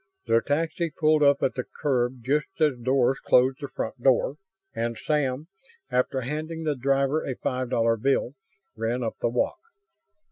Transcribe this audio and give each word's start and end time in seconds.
The 0.25 0.41
taxi 0.41 0.89
pulled 0.89 1.21
up 1.21 1.43
at 1.43 1.53
the 1.53 1.63
curb 1.63 2.23
just 2.23 2.59
as 2.59 2.75
Doris 2.79 3.19
closed 3.19 3.59
the 3.61 3.67
front 3.67 4.01
door; 4.01 4.37
and 4.73 4.97
Sam, 4.97 5.47
after 5.91 6.21
handing 6.21 6.63
the 6.63 6.75
driver 6.75 7.23
a 7.23 7.35
five 7.35 7.69
dollar 7.69 7.97
bill, 7.97 8.33
ran 8.75 9.03
up 9.03 9.17
the 9.19 9.29
walk. 9.29 9.59